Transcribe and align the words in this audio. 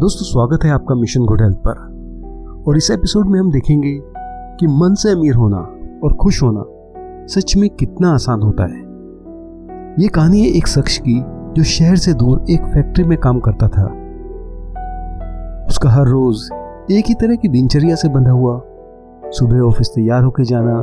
दोस्तों, 0.00 0.24
स्वागत 0.24 0.64
है 0.64 0.70
आपका 0.70 0.94
मिशन 0.94 1.24
गुड 1.24 1.42
हेल्थ 1.42 1.56
पर। 1.56 2.64
और 2.68 2.76
इस 2.76 2.90
एपिसोड 2.90 3.26
में 3.26 3.40
हम 3.40 3.50
देखेंगे 3.50 4.00
कि 4.60 4.66
मन 4.66 4.94
से 4.94 5.12
अमीर 5.12 5.34
होना 5.34 5.56
और 6.04 6.12
खुश 6.12 6.42
होना 6.42 6.64
सच 7.26 7.56
में 7.56 7.70
कितना 7.70 8.14
आसान 8.14 8.42
होता 8.42 8.62
है। 8.62 8.80
ये 10.02 10.08
कहानी 10.08 10.40
है 10.40 10.48
एक 10.48 10.66
शख्स 10.66 10.98
की 10.98 11.24
जो 11.52 11.62
शहर 11.62 11.96
से 11.96 12.14
दूर 12.14 12.44
एक 12.50 12.62
फैक्ट्री 12.62 13.04
में 13.04 13.18
काम 13.18 13.40
करता 13.40 13.68
था। 13.68 13.86
उसका 15.68 15.90
हर 15.90 16.06
रोज 16.06 16.50
एक 16.90 17.04
ही 17.06 17.14
तरह 17.14 17.36
की 17.36 17.48
दिनचर्या 17.48 17.94
से 17.94 18.08
बंधा 18.08 18.30
हुआ। 18.30 18.60
सुबह 19.24 19.60
ऑफ़िस 19.60 19.88
तैयार 19.88 20.22
होकर 20.22 20.44
जाना, 20.44 20.82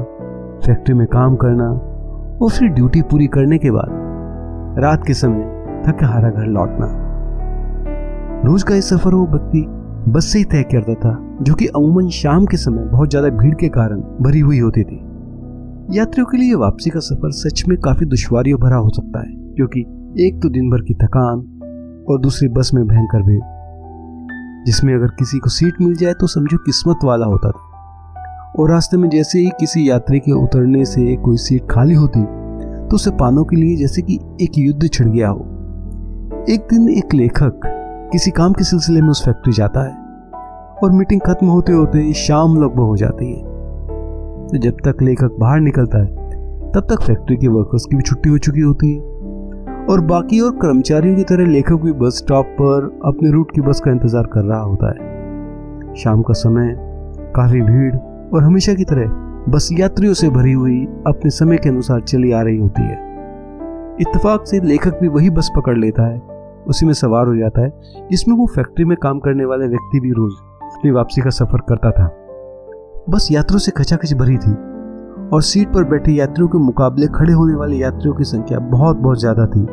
फैक्ट्री 0.66 0.95
में 0.95 1.07
काम 1.07 1.36
करना 1.36 1.70
और 2.41 2.50
फिर 2.50 2.70
ड्यूटी 2.70 3.02
पूरी 3.02 3.27
करने 3.27 3.57
के 3.57 3.71
बाद 3.71 3.89
रात 4.80 5.04
के 5.07 5.14
समय 5.14 5.66
थका 5.88 6.07
हारा 6.07 6.30
घर 6.30 6.45
लौटना। 6.45 7.02
रोज 8.46 8.64
का 8.64 8.75
ये 8.75 8.82
सफ़र 8.82 9.14
वो 9.14 9.25
व्यक्ति 9.28 9.64
बस 10.11 10.25
से 10.25 10.39
ही 10.39 10.46
तय 10.46 10.64
करता 10.71 10.93
था, 10.96 11.11
जो 11.42 11.54
कि 11.54 11.65
अमूमन 11.68 12.07
शाम 12.11 12.46
के 12.46 12.57
समय 12.57 12.84
बहुत 12.86 13.10
ज़्यादा 13.10 13.29
भीड़ 13.38 13.54
के 13.56 13.68
कारण 13.70 14.00
भरी 14.24 14.39
हुई 14.39 14.57
होती 14.60 14.84
थी। 14.84 14.96
यात्रियों 15.89 16.25
के 16.25 16.38
लिए 16.38 16.56
वापसी 16.56 16.89
का 16.89 17.00
सफ़र 17.00 17.32
सच 17.34 17.64
में 17.68 17.78
काफ़ी 17.79 18.06
दुश्वारियों 18.06 18.60
भरा 18.60 18.78
हो 18.78 18.89
सकता 18.89 19.20
है, 19.20 19.34
क्योंकि 19.56 19.79
एक 20.20 20.42
तो 20.43 20.50
दिन 20.50 20.70
भर 20.70 20.82
की 20.82 20.93
थकान 20.96 21.39
और 22.10 22.20
दूसरी 22.21 22.48
बस 22.50 22.71
में 22.74 22.84
भयंकर 22.87 23.21
भीड़, 23.21 23.42
जिसमें 24.65 24.93
अगर 24.96 25.14
किसी 25.20 25.39
को 25.39 25.50
सीट 25.50 25.82
मिल 25.82 25.96
जाए 25.96 26.14
तो 26.14 26.28
समझो 26.29 26.57
किस्मत 26.65 27.06
वाला 27.06 27.25
होता 27.25 27.51
था। 27.51 28.51
और 28.54 28.71
रास्ते 28.71 28.98
में 28.98 29.10
जैसे 29.10 29.39
ही 29.39 29.50
किसी 29.60 29.89
यात्री 29.89 30.20
के 30.20 30.32
उतरने 30.34 30.84
से 30.86 31.15
कोई 31.18 31.37
सीट 31.39 31.70
खाली 31.71 31.93
होती 31.96 32.23
तो 32.84 32.95
उसे 32.95 33.12
पानों 33.17 33.44
के 33.44 33.56
लिए 33.56 33.75
जैसे 33.78 34.02
कि 34.02 34.20
एक 34.42 34.58
युद्ध 34.58 34.89
छिड़ 34.89 35.08
गया 35.08 35.30
हो। 35.30 35.45
एक 36.50 36.67
दिन 36.70 36.89
एक 36.89 37.14
लेखक 37.14 37.70
किसी 38.13 38.31
काम 38.31 38.53
के 38.53 38.63
सिलसिले 38.63 39.02
में 39.02 39.08
उस 39.09 39.25
फैक्ट्री 39.25 39.53
जाता 39.53 39.83
है 39.83 39.94
और 40.83 40.91
मीटिंग 40.91 41.22
खत्म 41.22 41.47
होते 41.47 41.73
होते 41.73 42.14
शाम 42.14 42.55
लगभग 42.55 42.80
हो 42.80 42.97
जाती 42.97 43.31
है। 43.33 43.42
तो 44.47 44.58
जब 44.58 44.78
तक 44.86 45.02
लेखक 45.02 45.38
बाहर 45.39 45.59
निकलता 45.59 45.97
है, 45.97 46.08
तब 46.72 46.88
तक 46.89 47.02
फैक्ट्री 47.02 47.38
के 47.38 47.47
वर्कर्स 47.47 47.86
की 47.86 47.95
भी 47.95 48.02
छुट्टी 48.02 48.30
हो 48.30 48.38
चुकी 48.38 48.61
होती 48.61 48.94
है। 48.94 49.02
और 49.86 50.02
बाकी 50.02 50.39
और 50.39 50.52
कर्मचारियों 50.52 51.16
की 51.16 51.23
तरह 51.23 51.45
लेखक 51.45 51.73
भी 51.73 51.92
बस 51.92 52.17
स्टॉप 52.17 52.45
पर 52.45 53.00
अपने 53.05 53.31
रूट 53.31 53.52
की 53.55 53.61
बस 53.61 53.81
का 53.86 53.92
इंतज़ार 53.92 54.23
कर 54.23 54.42
रहा 54.42 54.59
होता 54.59 54.89
है। 54.89 55.95
शाम 55.95 56.22
का 56.22 56.33
समय, 56.33 56.75
काफ़ी 57.36 57.61
भीड़ 57.61 57.95
और 57.95 58.44
हमेशा 58.44 58.73
की 58.73 58.83
तरह 58.83 59.05
बस 59.50 59.70
यात्रियों 59.73 60.14
से 60.14 60.30
भरी 60.30 60.53
हुई 60.53 60.86
अपने 61.08 61.30
समय 61.30 61.58
के 61.58 61.70
अनुसार 61.70 62.02
चली 62.02 62.31
आ 62.31 62.42
रही 62.42 62.58
होती 62.58 62.81
है। 62.81 62.95
इत्तेफाक 64.02 64.45
से 64.48 64.59
लेखक 64.59 65.00
भी 65.02 65.08
वही 65.08 65.30
बस 65.30 65.52
पकड़ 65.55 65.77
लेता 65.77 66.08
है 66.08 66.33
उसी 66.67 66.86
में 66.86 66.94
सवार 66.94 67.28
हो 67.28 67.36
जाता 67.36 67.61
है 67.61 68.08
इसमें 68.14 68.36
वो 68.38 68.45
फैक्ट्री 68.56 68.86
में 68.86 68.95
काम 68.97 69.19
करने 69.19 69.45
वाले 69.45 69.67
व्यक्ति 69.67 70.00
भी 70.00 70.11
रोज 70.11 70.33
अपनी 70.66 70.92
वापसी 70.92 71.22
का 71.22 71.30
सफ़र 71.31 71.61
करता 71.70 71.92
था। 71.92 72.05
बस 73.09 73.28
यात्रियों 73.31 73.59
से 73.59 73.72
खचाखच 73.72 74.14
भरी 74.14 74.38
थी 74.38 74.52
और 75.30 75.42
सीट 75.42 75.73
पर 75.73 75.83
बैठे 75.83 76.11
यात्रियों 76.11 76.47
के 76.47 76.58
मुकाबले 76.59 77.08
खड़े 77.09 77.33
होने 77.33 77.55
वाले 77.55 77.78
यात्रियों 77.78 78.14
की 78.16 78.23
संख्या 78.25 78.59
बहुत 78.70 78.97
बहुत 78.97 79.20
ज़्यादा 79.20 79.45
थी 79.47 79.66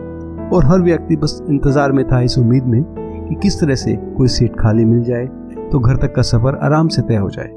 और 0.48 0.64
हर 0.66 0.80
व्यक्ति 0.82 1.16
बस 1.16 1.40
इंतज़ार 1.50 1.92
में 1.92 2.04
था 2.08 2.20
इस 2.20 2.38
उम्मीद 2.38 2.64
में 2.64 2.82
कि 3.28 3.34
किस 3.42 3.60
तरह 3.60 3.74
से 3.74 3.96
कोई 4.16 4.28
सीट 4.28 4.56
खाली 4.60 4.84
मिल 4.84 5.02
जाए 5.04 5.26
तो 5.70 5.78
घर 5.78 5.96
तक 5.96 6.14
का 6.14 6.22
सफ़र 6.24 6.58
आराम 6.62 6.88
से 6.88 7.02
तय 7.02 7.16
हो 7.16 7.28
जाए। 7.30 7.48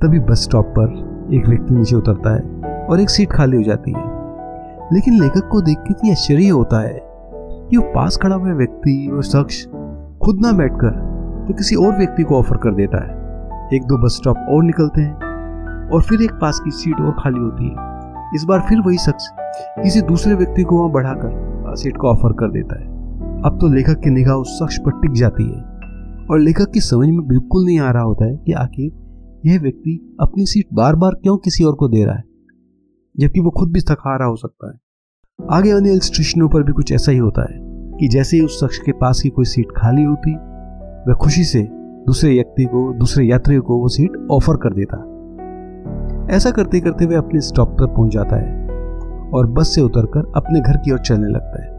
तभी 0.00 0.18
बस 0.20 0.42
स्टॉप 0.44 0.66
पर 0.78 1.34
एक 1.36 1.46
व्यक्ति 1.48 1.74
नीचे 1.74 1.96
उतरता 1.96 2.34
है 2.34 2.86
और 2.86 3.00
एक 3.00 3.10
सीट 3.10 3.32
खाली 3.32 3.56
हो 3.56 3.62
जाती 3.62 3.92
है। 3.92 4.10
लेकिन 4.92 5.20
लेखक 5.22 5.48
को 5.52 5.60
देख 5.60 5.78
के 5.90 6.10
आश्चर्य 6.10 6.48
होता 6.48 6.80
है 6.80 6.98
कि 7.72 7.78
वो 7.78 7.82
पास 7.92 8.16
खड़ा 8.22 8.36
हुआ 8.36 8.52
व्यक्ति, 8.54 9.08
वो 9.12 9.22
शख्स 9.22 9.64
खुद 10.22 10.40
ना 10.40 10.50
बैठकर 10.52 10.96
तो 11.46 11.54
किसी 11.54 11.76
और 11.76 11.96
व्यक्ति 11.98 12.22
को 12.22 12.38
ऑफ़र 12.38 12.56
कर 12.56 12.74
देता 12.74 12.98
है। 13.02 13.76
एक 13.76 13.82
दो 13.82 13.96
बस 13.98 14.16
स्टॉप 14.16 14.36
और 14.48 14.64
निकलते 14.64 15.00
हैं 15.00 15.88
और 15.88 16.02
फिर 16.02 16.22
एक 16.22 16.32
पास 16.40 16.60
की 16.64 16.70
सीट 16.70 17.00
और 17.00 17.14
खाली 17.20 17.40
होती 17.40 17.64
है। 17.64 18.34
इस 18.34 18.44
बार 18.44 18.60
फिर 18.68 18.80
वही 18.80 18.98
शख्स 18.98 19.30
किसी 19.78 20.02
दूसरे 20.02 20.34
व्यक्ति 20.34 20.62
को 20.62 20.78
वहाँ 20.78 20.90
बढ़ाकर 20.92 21.74
सीट 21.76 21.96
को 21.96 22.08
ऑफ़र 22.08 22.32
कर 22.32 22.50
देता 22.50 22.80
है। 22.80 22.86
अब 23.42 23.58
तो 23.60 23.72
लेखक 23.74 24.00
की 24.00 24.10
निगाह 24.10 24.36
उस 24.36 24.58
शख्स 24.58 24.78
पर 24.78 25.00
टिक 25.00 25.12
जाती 25.12 25.44
है 25.44 25.62
और 26.26 26.38
लेखक 26.38 26.70
की 26.74 26.80
समझ 26.82 27.08
में 27.08 27.26
बिल्कुल 27.28 27.66
नहीं 27.66 27.80
आ 27.80 27.90
रहा 27.90 28.02
होता 28.02 28.26
है 28.26 28.36
कि 28.36 28.52
आखिर 28.58 29.48
यह 29.48 29.60
व्यक्ति 29.60 29.98
अपनी 30.20 30.46
सीट 30.46 30.68
बार 30.74 30.96
बार 30.96 31.14
क्यों 31.14 31.36
किसी 31.38 31.64
और 31.64 31.74
को 31.74 31.88
दे 31.88 32.04
रहा 32.04 32.14
है, 32.14 32.24
जबकि 33.14 33.40
वो 33.40 33.50
खुद 33.50 33.72
भी 33.72 33.80
थका 33.90 34.16
रहा 34.16 34.28
हो 34.28 34.36
सकता 34.36 34.72
है। 34.72 34.78
आगे 35.38 35.70
आने 35.70 35.88
वाले 35.88 36.00
स्टेशनों 36.02 36.48
पर 36.48 36.62
भी 36.62 36.72
कुछ 36.72 36.92
ऐसा 36.92 37.12
ही 37.12 37.18
होता 37.18 37.42
है। 37.42 37.61
कि 38.02 38.08
जैसे 38.08 38.36
ही 38.36 38.44
उस 38.44 38.58
शख्स 38.60 38.78
के 38.78 38.92
पास 38.92 39.20
की 39.22 39.28
कोई 39.28 39.44
सीट 39.44 39.66
खाली 39.76 40.02
होती, 40.02 40.32
वह 41.08 41.14
खुशी 41.14 41.44
से 41.44 41.62
दूसरे 42.06 42.30
व्यक्ति 42.30 42.64
को, 42.64 42.92
दूसरे 42.92 43.24
यात्रियों 43.24 43.62
को 43.62 43.76
वो 43.76 43.88
सीट 43.88 44.12
ऑफ़र 44.30 44.56
कर 44.56 44.72
देता। 44.74 44.96
ऐसा 46.36 46.50
करते 46.50 46.80
करते 46.80 47.06
वह 47.06 47.18
अपने 47.18 47.40
स्टॉप 47.40 47.76
पर 47.80 47.86
पहुँच 47.86 48.12
जाता 48.12 48.36
है 48.36 49.30
और 49.30 49.46
बस 49.46 49.74
से 49.74 49.82
उतरकर 49.82 50.32
अपने 50.36 50.60
घर 50.60 50.76
की 50.76 50.92
ओर 50.92 50.98
चलने 50.98 51.28
लगता 51.28 51.62
है। 51.62 51.70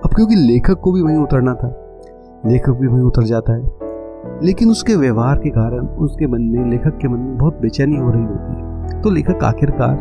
अब 0.00 0.14
क्योंकि 0.16 0.34
लेखक 0.34 0.80
को 0.80 0.92
भी 0.92 1.02
वहीं 1.02 1.16
उतरना 1.16 1.54
था, 1.54 1.68
लेखक 2.46 2.70
भी 2.70 2.86
वहीं 2.86 3.02
उतर 3.02 3.22
जाता 3.22 3.52
है, 3.52 3.62
लेकिन 4.42 4.70
उसके 4.70 4.96
व्यवहार 4.96 5.38
के 5.38 5.50
कारण 5.50 5.86
उसके 5.86 6.26
मन 6.26 6.42
में, 6.42 6.70
लेखक 6.70 6.98
के 6.98 7.08
मन 7.08 7.18
में 7.18 7.36
बहुत 7.38 7.60
बेचैनी 7.60 7.96
हो 7.96 8.10
रही 8.10 8.24
होती 8.24 8.54
है। 8.54 9.02
तो 9.02 9.10
लेखक 9.10 9.44
आखिरकार 9.44 9.96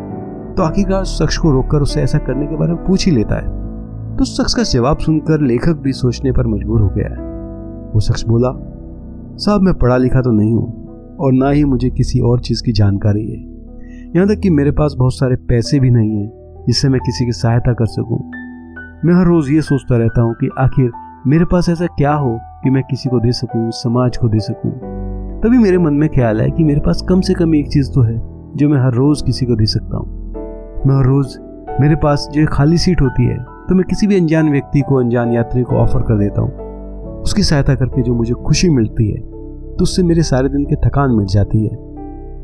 तो 0.57 0.63
आखिरकार 0.63 1.03
शख्स 1.05 1.37
को 1.37 1.51
रोककर 1.51 1.81
उसे 1.81 2.01
ऐसा 2.01 2.17
करने 2.17 2.47
के 2.47 2.55
बारे 2.55 2.73
में 2.73 2.85
पूछ 2.85 3.05
ही 3.05 3.11
लेता 3.11 3.35
है। 3.35 3.62
तो 4.13 4.25
शख्स 4.25 4.53
का 4.53 4.63
जवाब 4.63 4.97
सुनकर 4.97 5.41
लेखक 5.41 5.75
भी 5.75 5.91
सोचने 5.91 6.31
पर 6.31 6.47
मजबूर 6.47 6.81
हो 6.81 6.87
गया। 6.87 7.09
वो 7.93 7.99
शख्स 7.99 8.23
बोला, 8.23 8.49
साहब, 9.37 9.61
मैं 9.61 9.73
पढ़ा 9.73 9.97
लिखा 9.97 10.21
तो 10.21 10.31
नहीं 10.31 10.53
हूँ 10.53 11.17
और 11.19 11.33
ना 11.33 11.49
ही 11.49 11.63
मुझे 11.63 11.89
किसी 11.89 12.19
और 12.19 12.39
चीज़ 12.39 12.63
की 12.63 12.71
जानकारी 12.71 13.25
है। 13.25 13.37
यहाँ 14.15 14.27
तक 14.27 14.39
कि 14.39 14.49
मेरे 14.49 14.71
पास 14.71 14.95
बहुत 14.97 15.13
सारे 15.13 15.35
पैसे 15.35 15.79
भी 15.79 15.89
नहीं 15.89 16.15
है, 16.17 16.27
जिससे 16.67 16.89
मैं 16.89 16.99
किसी 17.01 17.25
की 17.25 17.31
सहायता 17.31 17.73
कर 17.73 17.85
सकूँ। 17.85 18.19
मैं 19.05 19.13
हर 19.13 19.27
रोज 19.27 19.49
ये 19.49 19.61
सोचता 19.61 19.97
रहता 19.97 20.21
हूँ 20.21 20.33
कि 20.33 20.49
आखिर 20.59 20.91
मेरे 21.27 21.45
पास 21.45 21.69
ऐसा 21.69 21.85
क्या 21.85 22.13
हो 22.13 22.37
कि 22.63 22.69
मैं 22.69 22.83
किसी 22.83 23.09
को 23.09 23.19
दे 23.19 23.31
सकूँ, 23.31 23.69
समाज 23.71 24.17
को 24.17 24.29
दे 24.29 24.39
सकूँ। 24.39 24.71
तभी 25.41 25.57
मेरे 25.57 25.77
मन 25.77 25.93
में 25.93 26.07
ख्याल 26.09 26.41
है 26.41 26.49
कि 26.51 26.63
मेरे 26.63 26.79
पास 26.79 27.05
कम 27.09 27.21
से 27.21 27.33
कम 27.33 27.55
एक 27.55 27.67
चीज़ 27.67 27.91
तो 27.91 28.01
है, 28.01 28.17
जो 28.55 28.69
मैं 28.69 28.79
हर 28.79 28.93
रोज 28.93 29.21
किसी 29.21 29.45
को 29.45 29.55
दे 29.55 29.65
सकता 29.65 29.97
हूँ। 29.97 30.85
मैं 30.87 30.95
हर 30.95 31.05
रोज 31.05 31.37
मेरे 31.81 31.95
पास 31.95 32.27
जो 32.33 32.45
खाली 32.47 32.77
सीट 32.77 33.01
होती 33.01 33.25
है 33.25 33.52
तो 33.63 33.75
मैं 33.75 33.83
किसी 33.85 34.07
भी 34.07 34.15
अनजान 34.15 34.49
व्यक्ति 34.51 34.81
को, 34.81 34.95
अनजान 34.95 35.31
यात्री 35.31 35.61
को 35.63 35.75
ऑफ़र 35.75 36.01
कर 36.01 36.17
देता 36.19 36.41
हूँ। 36.41 37.21
उसकी 37.21 37.43
सहायता 37.43 37.75
करके 37.75 38.01
जो 38.01 38.13
मुझे 38.13 38.33
खुशी 38.45 38.69
मिलती 38.69 39.09
है 39.11 39.19
तो 39.19 39.83
उससे 39.83 40.03
मेरे 40.03 40.23
सारे 40.23 40.49
दिन 40.49 40.65
की 40.65 40.75
थकान 40.77 41.11
मिट 41.11 41.27
जाती 41.27 41.63
है। 41.63 41.75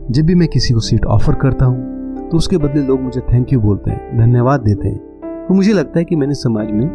जब 0.10 0.26
भी 0.26 0.36
मैं 0.36 0.48
किसी 0.48 0.74
को 0.74 0.80
सीट 0.80 1.06
ऑफ़र 1.08 1.36
करता 1.36 1.66
हूँ 1.66 2.30
तो 2.30 2.38
उसके 2.38 2.58
बदले 2.58 2.82
लोग 2.84 3.02
मुझे 3.02 3.22
थैंक 3.24 3.54
यू 3.54 3.60
बोलते 3.62 3.92
हैं, 3.92 4.18
धन्यवाद 4.18 4.62
देते 4.62 4.88
हैं। 4.88 5.46
तो 5.48 5.54
मुझे 5.54 5.74
लगता 5.74 6.00
है 6.00 6.06
कि 6.06 6.16
मैंने 6.16 6.34
समाज 6.34 6.72
में 6.72 6.86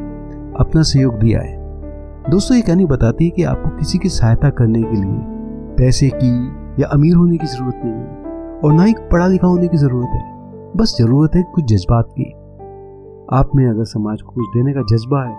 अपना 0.60 0.82
सहयोग 0.82 1.18
दिया 1.18 1.40
है। 1.40 2.30
दोस्तों 2.30 2.56
ये 2.56 2.62
कहानी 2.62 2.84
बताती 2.86 3.24
है 3.24 3.30
कि 3.30 3.42
आपको 3.44 3.76
किसी 3.78 3.98
की 3.98 4.08
सहायता 4.10 4.50
करने 4.50 4.82
के 4.82 4.96
लिए 4.96 5.18
पैसे 5.78 6.10
की 6.14 6.30
या 6.82 6.88
अमीर 6.88 7.14
होने 7.14 7.36
की 7.36 7.46
ज़रूरत 7.46 7.80
नहीं 7.84 7.94
है 7.94 8.60
और 8.60 8.72
ना 8.72 8.84
ही 8.84 8.94
पढ़ा 9.12 9.26
लिखा 9.26 9.46
होने 9.46 9.68
की 9.68 9.76
ज़रूरत 9.76 10.14
है। 10.14 10.22
बस 10.76 10.96
ज़रूरत 10.98 11.36
है 11.36 11.42
कुछ 11.54 11.64
जज्बात 11.64 12.08
की। 12.10 12.32
आप 13.32 13.50
में 13.56 13.66
अगर 13.68 13.84
समाज 13.84 14.22
को 14.22 14.32
कुछ 14.32 14.44
देने 14.56 14.72
का 14.72 14.80
जज्बा 14.80 15.24
है 15.24 15.34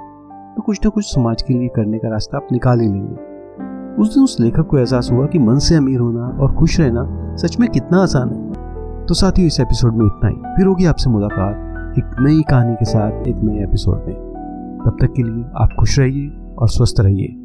तो 0.55 0.61
कुछ 0.61 0.79
ना 0.85 0.89
कुछ 0.89 1.05
समाज 1.05 1.41
के 1.41 1.53
लिए 1.53 1.67
करने 1.67 1.97
का 1.99 2.09
रास्ता 2.09 2.37
आप 2.37 2.47
निकाल 2.51 2.79
ही 2.79 2.87
लेंगे। 2.87 4.01
उस 4.01 4.13
दिन 4.13 4.23
उस 4.23 4.37
लेखक 4.39 4.67
को 4.67 4.77
एहसास 4.77 5.09
हुआ 5.11 5.25
कि 5.25 5.39
मन 5.39 5.59
से 5.59 5.75
अमीर 5.75 5.99
होना 5.99 6.27
और 6.39 6.53
खुश 6.53 6.79
रहना 6.79 7.35
सच 7.35 7.59
में 7.59 7.69
कितना 7.69 8.03
आसान 8.03 8.29
है। 8.29 9.05
तो 9.05 9.13
साथियों, 9.13 9.47
इस 9.47 9.59
एपिसोड 9.59 9.93
में 9.93 10.05
इतना 10.05 10.29
ही। 10.29 10.35
फिर 10.35 10.65
होगी 10.65 10.85
आपसे 10.85 11.09
मुलाकात 11.09 11.97
एक 11.97 12.05
नई 12.19 12.41
कहानी 12.49 12.75
के 12.75 12.85
साथ 12.85 13.27
एक 13.27 13.35
नए 13.35 13.63
एपिसोड 13.63 13.95
में। 13.95 14.15
तब 14.85 14.97
तक 15.01 15.13
के 15.13 15.23
लिए 15.23 15.45
आप 15.55 15.69
खुश 15.79 15.99
रहिए 15.99 16.55
और 16.57 16.69
स्वस्थ 16.69 16.95
रहिए। 16.99 17.44